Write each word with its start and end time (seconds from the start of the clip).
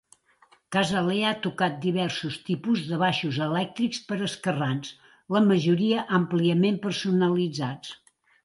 Casale 0.75 1.17
ha 1.31 1.33
tocat 1.43 1.75
diversos 1.83 2.37
tipus 2.47 2.81
de 2.93 2.99
baixos 3.03 3.37
elèctrics 3.49 4.01
per 4.09 4.17
a 4.23 4.25
esquerrans, 4.31 4.91
la 5.37 5.45
majoria 5.53 6.07
àmpliament 6.21 6.81
personalitzats. 6.89 7.97